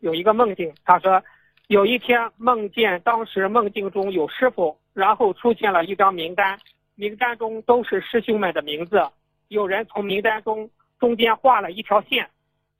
[0.00, 1.22] 有一个梦境，他说
[1.68, 6.58] 有一天梦见当时梦境中有师傅，然后出现了一张名单，
[6.94, 9.02] 名单中都是师兄们的名字，
[9.48, 12.28] 有人从名单中中间画了一条线，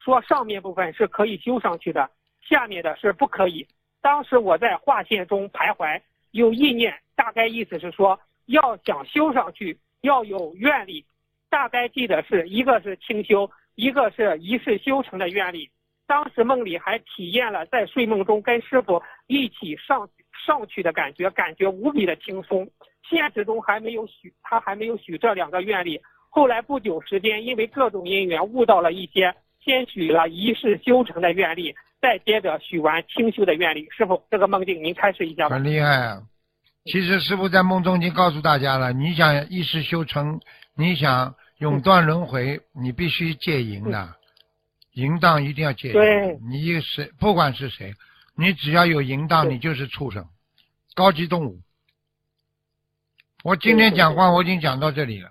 [0.01, 2.11] 说上面部分是可以修上去的，
[2.43, 3.67] 下面的是不可以。
[4.01, 6.01] 当时我在画线中徘徊，
[6.33, 11.05] 有意念，大概意思是说要想修上去要有愿力，
[11.49, 15.71] 大概记得是一个是清修，一个是一世修成的愿力。
[16.07, 20.09] 当时梦里还体验了在睡梦中跟师傅一起上
[20.47, 22.69] 上去的感觉，感觉无比的轻松。
[23.09, 26.01] 现实中还没有许他还没有许这两个愿力。
[26.29, 31.75] 后来不久时间，因为各种因缘悟到了一些，先许了一世修成的愿力。
[32.01, 35.55] 再接着许完清修的愿力，师傅，这个梦境您开始一下吧。
[35.55, 36.21] 很厉害啊！
[36.85, 40.41] 其实师傅在梦中已经告诉大家了，你想一世修成，
[40.75, 44.17] 你想永断轮回，你必须戒淫的，
[44.93, 45.93] 淫荡一定要戒。
[45.93, 47.95] 对，你谁不管是谁，
[48.37, 50.27] 你只要有淫荡，你就是畜生，
[50.95, 51.61] 高级动物。
[53.43, 55.31] 我今天讲话我已经讲到这里了。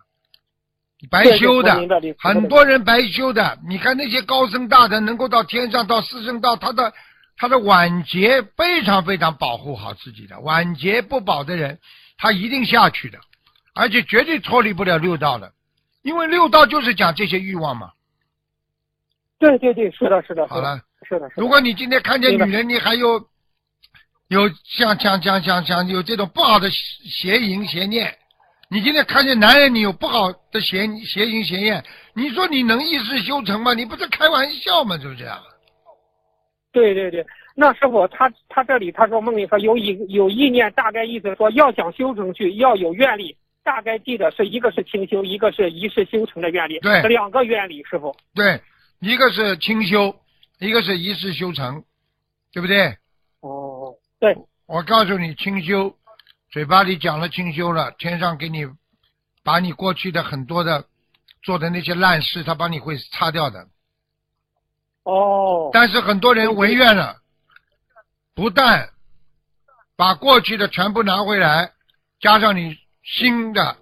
[1.09, 1.73] 白修的
[2.19, 6.93] 很多人白修的，你看那些高僧大德能够到天上到四圣道，他的
[7.37, 11.79] 他的晚节非常非常保护好自己的，晚节不保的人，
[12.17, 13.19] 他一定下去的，
[13.73, 15.53] 而且绝对脱离不了六道的，
[16.03, 17.93] 因为六道就是讲这些欲望嘛。
[19.41, 20.47] 对对对，是的，是的。
[20.47, 21.27] 好了，是的。
[21.35, 23.19] 如果你今天看见女人，你还有
[24.27, 28.15] 有像像像像像有这种不好的邪淫邪念。
[28.69, 33.73] 你今天看见男人，你有不好的邪邪淫邪念，你说你能一世修成吗？
[33.73, 34.95] 你不是开玩笑吗？
[34.99, 35.41] 是不是啊？
[36.71, 37.25] 对对对，
[37.55, 48.15] 那师傅他他这里他说梦里说有意有意念，大概意思说要想修成去要有愿力，大概记得是一个是清修，一个是一世修成的愿力，对，两个愿力，师傅。
[48.33, 48.57] 对，
[49.01, 50.15] 一个是清修，
[50.59, 51.83] 一个是一世修成，
[52.53, 52.95] 对不对？
[53.39, 54.37] 哦，对。
[54.67, 55.97] 我告诉你，清修。
[56.51, 58.67] 嘴巴里讲了清修了，天上给你
[59.43, 60.85] 把你过去的很多的
[61.41, 63.67] 做的那些烂事，他帮你会擦掉的。
[65.03, 65.71] 哦。
[65.73, 67.21] 但是很多人违愿了，
[68.35, 68.87] 不但
[69.95, 71.71] 把过去的全部拿回来，
[72.19, 73.75] 加上你新的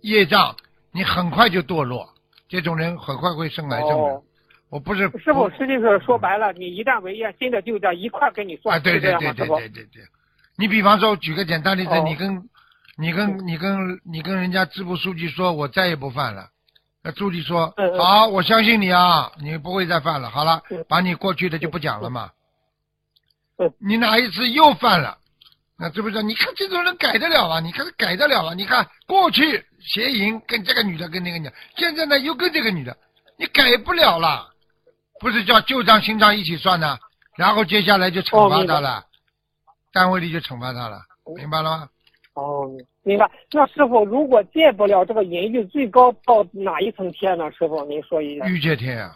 [0.00, 0.56] 业障，
[0.92, 2.08] 你很快就堕落。
[2.48, 4.22] 这种人很快会生癌症的。
[4.72, 5.02] 我不是。
[5.22, 10.02] 师傅，实际是说白了，你一旦违约，新的旧的一块给你算，啊对对对对对对对。
[10.56, 12.48] 你比方说，举个简单例子，你跟，
[12.96, 16.48] 你跟你跟你跟人家支部书记说，我再也不犯了。
[17.02, 20.30] 那书记说，好，我相信你啊，你不会再犯了。
[20.30, 22.30] 好了，把你过去的就不讲了嘛。
[23.78, 25.18] 你哪一次又犯了？
[25.76, 26.22] 那知不知道？
[26.22, 27.60] 你看这种人改得了啊？
[27.60, 28.54] 你看改得了啊？
[28.54, 32.96] 你看过去邪淫跟这个女的跟那个女的，现在呢又跟这个女的，
[33.36, 34.48] 你改不了了。
[35.22, 36.98] 不是叫旧账新账一起算的，
[37.36, 39.04] 然后接下来就惩罚他了。
[39.92, 41.00] 单位里就惩罚他了，
[41.36, 41.88] 明白了吗？
[42.34, 42.68] 哦，
[43.02, 43.30] 明白。
[43.52, 47.48] 那师傅，如果戒不了这个淫欲，最高到哪一层天呢？
[47.52, 48.46] 师傅，您说一下。
[48.46, 49.14] 欲界天啊。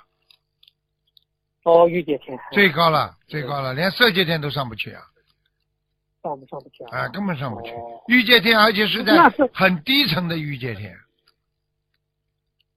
[1.64, 2.38] 哦，欲界天。
[2.52, 5.02] 最高了，最高了，连色界天都上不去啊。
[6.22, 6.98] 上不上不去啊？
[6.98, 7.72] 啊，根本上不去。
[8.06, 10.96] 欲界天，而且是在很低层的欲界天。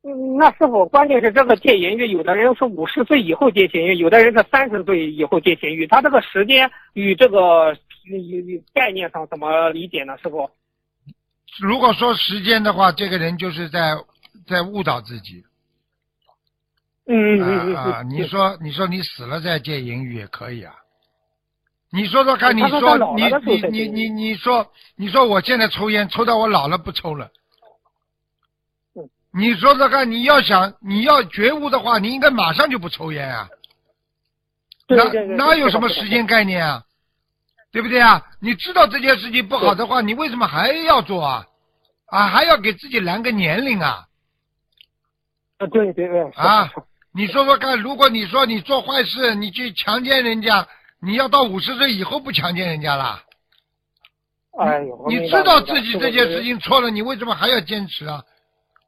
[0.03, 7.75] 嗯，那师傅，关键是这个戒淫欲，有的人是五十岁以后戒淫欲，有的人是三十岁以后戒淫欲，他这个时间与这个。
[8.11, 10.49] 你概念上怎么理解呢，师傅？
[11.61, 13.95] 如果说时间的话，这个人就是在
[14.47, 15.43] 在误导自己。
[17.05, 18.01] 嗯嗯嗯啊！
[18.01, 20.73] 你说你说你死了再戒淫欲也可以啊。
[21.91, 27.29] 你说说看，你说你你你你你说你说我现在抽烟抽到我老了不抽了。
[29.39, 33.47] 你说说看，你要想你要觉悟的话，你应该马上就不抽烟啊。
[34.89, 35.03] 哪
[35.35, 36.83] 哪有什么时间概念啊？
[37.71, 38.21] 对不对啊？
[38.41, 41.45] 你知道这件事情不好的话，你为什么还要做啊？
[42.07, 44.05] 啊，还要给自己拦个年龄啊？
[45.59, 46.21] 啊，对对对。
[46.31, 46.69] 啊，
[47.13, 50.67] 你说说看，如果你说你做坏事，你去强奸人家，
[50.99, 53.23] 你要到五十岁以后不强奸人家啦？
[54.59, 58.21] 哎呦，你知道自己这件事情错了，你为什么还要坚持啊？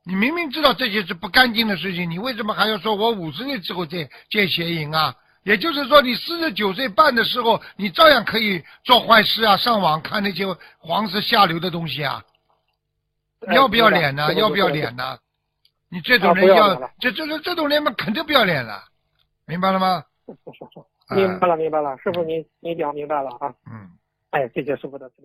[0.04, 5.16] 你明明知道这些是不干净的事情，你为什么还要说我五十岁之后再戒邪淫啊？
[5.44, 10.46] 也就是说，你四十九岁半的时候，你照样可以做坏事啊，上网看那些
[10.78, 12.24] 黄色下流的东西啊，
[13.54, 14.32] 要不要脸呢？
[14.36, 15.18] 要不要脸呢？
[15.90, 18.84] 你这种人要，这这这这种人嘛，肯定不要脸了，
[19.46, 20.04] 明白了吗？
[21.10, 23.54] 明白了，明白了，师傅，您您讲明白了啊。
[23.70, 23.90] 嗯。
[24.30, 25.12] 哎，谢谢师傅的。